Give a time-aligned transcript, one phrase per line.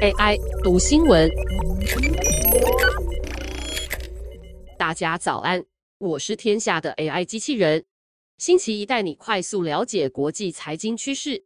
[0.00, 1.28] AI 读新闻，
[4.78, 5.64] 大家早安，
[5.98, 7.84] 我是天下的 AI 机器人。
[8.36, 11.42] 星期一带你快速了解国际财经趋势。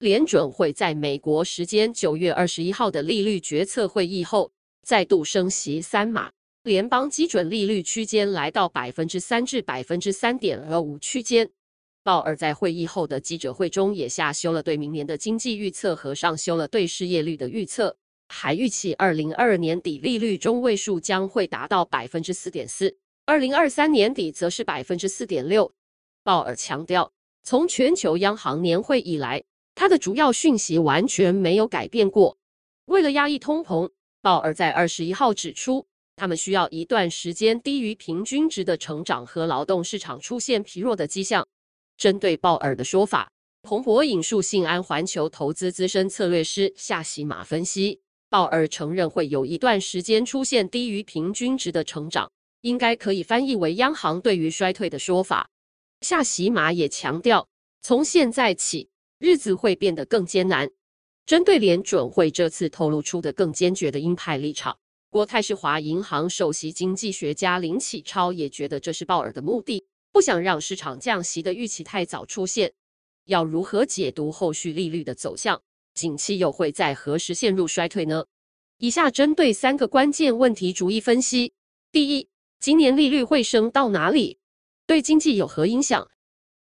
[0.00, 4.52] 联准会在美国时间九月二十一号的利率决策会议后，
[4.82, 6.30] 再度升息三码，
[6.62, 11.48] 联邦基准利率区间来到百分之三至百分之三点二五区间。
[12.04, 17.96] 鲍尔在会议后的记者会中也下修了对明年的经济预测和上修了对失业率的预测，
[18.28, 22.94] 还预期二零二二年底利率中位数将会达到百分之四点四，
[23.24, 25.72] 二零二三年底则是百分之四点六。
[26.22, 27.10] 鲍尔强调，
[27.42, 29.42] 从全球央行年会以来，
[29.74, 32.36] 他的主要讯息完全没有改变过。
[32.84, 41.48] 为了压抑通膨，鲍尔在二十一号指出，他们需要一段时间低于平均值的成长和劳动市场出现疲弱的迹象。
[41.96, 43.30] 针对鲍尔的说法，
[43.62, 55.48] 彭博引述信安环球投资资深策略师夏喜马分析，鲍尔承认会有一段时间出现低于平均值的成长，应该可以翻译为央行对于衰退的说法。
[56.00, 57.48] 夏喜马也强调，
[57.80, 60.68] 从现在起，日子会变得更艰难。
[61.24, 64.76] 针对联准会这次透露出的更坚决的鹰派立场，
[65.08, 69.86] 国泰世华银行首席经济学家林启超也觉得这是鲍尔的目的。
[70.14, 72.72] 不想让市场降息的预期太早出现，
[73.24, 75.60] 要如何解读后续利率的走向？
[75.92, 78.26] 景气又会在何时陷入衰退呢？
[78.78, 81.52] 以下针对三个关键问题逐一分析。
[81.90, 82.28] 第一，
[82.60, 84.38] 今年利率会升到哪里？
[84.86, 86.08] 对经济有何影响？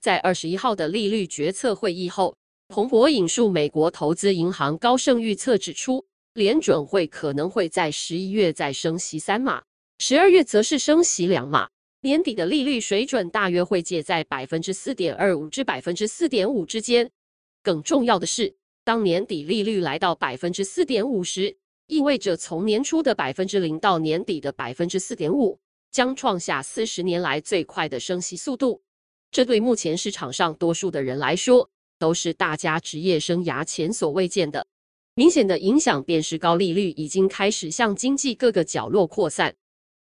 [0.00, 2.36] 在二十一号的利率决策会议后，
[2.68, 9.64] 彭博引述美国投资银行高盛预测指出，联准会可能会在十一月再升息三码，
[9.98, 11.70] 十二月则是升息两码。
[12.04, 17.08] 年底的利率水准大约会介在百分之四点二五至百分之四点五之间。
[17.62, 25.60] 更重要的是，当年底利率来到百分之四点五时，意味着从年初的百分之零到年底的百分之四点五，
[25.92, 28.82] 将创下四十年来最快的升息速度。
[29.30, 34.66] 这对目前市场上多数的人来说，都是大家职业生涯前所未见的。
[35.14, 39.54] 明显的影响便是高利率已经开始向经济各个角落扩散。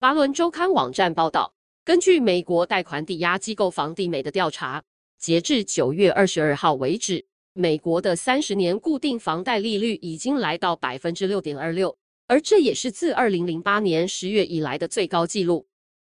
[0.00, 1.53] 巴伦周刊网站报道。
[1.84, 4.82] 根据美国贷款抵押机构房地美的调查，
[5.18, 11.94] 截至九月二十二号为止，美国的三十年固定房贷利率已经来到百分之六点二六，
[12.26, 15.66] 而这也是自二零零八年十月以来的最高纪录。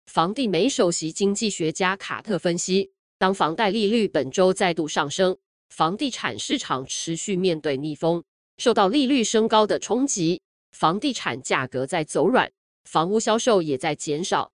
[0.06, 5.36] 房地美首席经济学家卡特分析，当房贷利率本周再度上升，
[5.70, 8.24] 房地产市场持续面对逆风，
[8.60, 10.40] 受到利率升高的冲击，
[10.72, 12.52] 房地产价格在走软，
[12.84, 14.52] 房屋销售也在减少。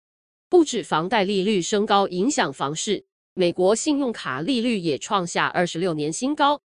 [0.49, 3.05] 不止房贷利率升高影响房市，
[3.35, 6.59] 美国信用卡利率也创下二十六年新高。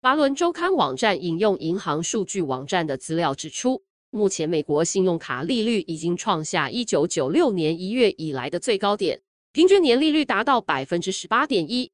[0.00, 9.20] 巴伦周刊网站引用银行数据网站的资料指出，目前美国信用卡利率已经创下一九九六年一月以来的最高点，
[9.52, 11.92] 平均年利率达到百分之十八点一。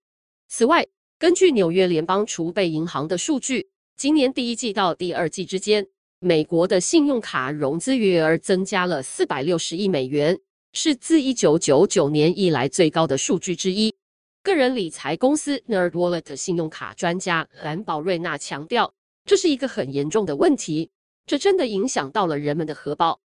[0.48, 0.86] 此外，
[1.18, 3.68] 根据纽约联邦储备银行的数据，
[3.98, 5.86] 今年第一季到第二季之间，
[6.20, 10.40] 美国的信用卡融资余额增加了四百六十亿美元。
[10.76, 13.94] 是自一九九九年以来最高的数据之一。
[14.42, 18.92] 个人理财公司 NerdWallet 信用卡专家兰宝瑞娜强调，
[19.24, 20.90] 这是一个很严重的问题，
[21.26, 23.20] 这真的影响到了人们的荷包。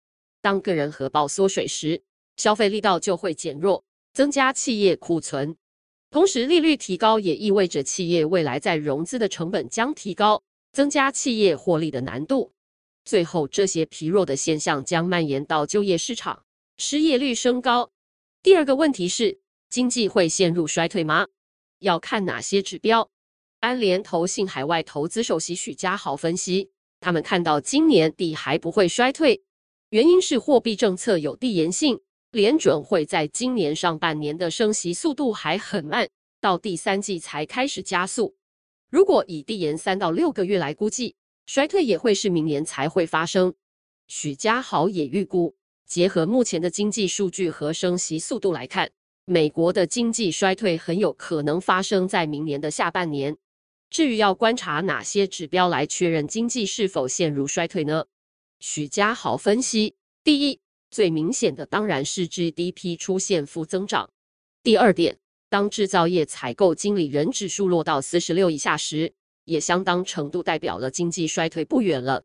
[0.43, 2.03] 当个人荷包缩水时，
[2.37, 5.57] 消费力道就会减弱，增加企业库存。
[6.11, 10.43] 同时，利率提高也意味着企业未来在融资的成本将提高，
[10.73, 12.51] 增加企业获利的难度。
[13.05, 16.43] 最后，这些疲弱的现象将蔓延到就业市场。
[16.79, 17.91] 失业率升高。
[18.43, 21.27] 第二个问题是，经济会陷入衰退吗？
[21.79, 23.11] 要看哪些指标？
[23.61, 26.71] 安联投信海外投资首席许家豪分析，
[27.01, 29.43] 他们看到今年底还不会衰退，
[29.89, 31.99] 原因是货币政策有递延性，
[32.31, 36.07] 联准会在今年上半年的升息速度还很慢，
[36.43, 38.37] 到第三季才开始加速。
[38.91, 41.17] 如果以递延三到六个月来估计，
[41.47, 43.55] 衰退也会是明年才会发生。
[44.07, 45.57] 许家豪也预估。
[45.87, 48.91] 结合目前的经济数据和升息速度来看，
[49.25, 53.37] 美国的经济衰退很有可能发生在明年的下半年。
[53.89, 58.07] 至于要观察哪些指标来确认经济是否陷入衰退呢？
[58.59, 59.95] 许家豪分析：
[60.25, 60.59] 第一，
[60.91, 64.11] 最明显的当然是 GDP 出现负增长；
[64.65, 65.19] 第二点，
[65.49, 72.25] 当制造业采购经理人指数落到四十六以下时，也相当程度代表了经济衰退不远了；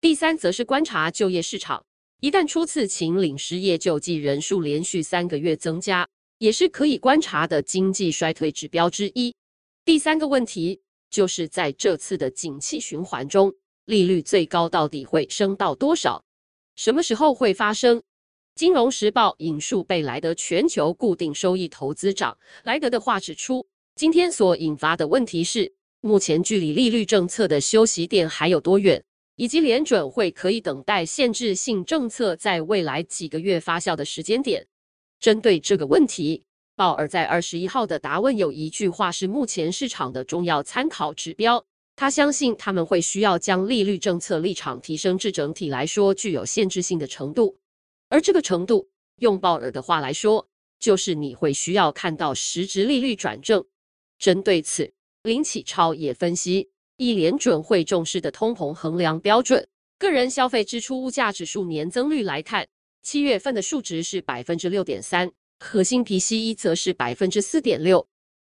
[0.00, 1.84] 第三，则是观察就业市场。
[2.22, 6.08] 一旦初次请领失业救济人数连续三个月增加，
[6.38, 9.34] 也是可以观察的经济衰退指标之一。
[9.84, 10.80] 第三个问题
[11.10, 13.52] 就是在这次的景气循环中，
[13.86, 16.22] 利率最高到底会升到多少？
[16.76, 18.00] 什么时候会发生？
[18.54, 23.66] 金融时报引述贝莱德全球固定收益投资长莱德的话指出，
[23.96, 29.02] 今天所引发的问题是，目前距离利率政策的休息点还有多远，
[29.36, 34.66] 以及联准会可以等待限制性政策在未来几个月发酵的时间点。
[35.18, 36.44] 针对这个问题，
[36.74, 41.64] 鲍尔在二十一号的答问有一句话是目前市场的重要参考指标。
[41.94, 47.58] 他相信他们会需要将利率政策立场提升至整体来说具有限制性的程度，
[48.08, 48.88] 而这个程度，
[49.20, 50.48] 用鲍尔的话来说，
[50.80, 53.64] 就是你会需要看到实质利率转正。
[54.18, 56.70] 针对此，林启超也分析，
[57.06, 59.66] 以联准会重视的通膨衡量标准——
[59.98, 62.68] 个人消费支出物价指数年增率来看，
[63.02, 68.06] 七月份的数值是百分之六点三，核心 PCE 则是百分之四点六。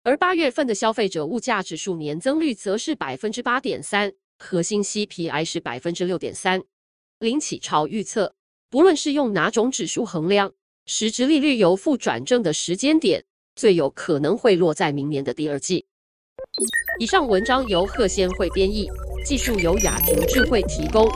[0.04, 6.64] 而八月份的消费者物价指数年增率则是百分之八点三，核心 CPI 是百分之六点三。
[7.20, 8.36] 林启超预测，
[8.70, 10.54] 不论是用哪种指数衡量，
[10.86, 15.88] 实质利率由负转正的时间点，最有可能会落在明年的第二季。
[17.00, 18.90] 以上文章由贺先慧编译，
[19.24, 21.08] 技术由雅婷智慧提供。